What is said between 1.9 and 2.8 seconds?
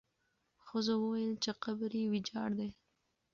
یې ویجاړ دی.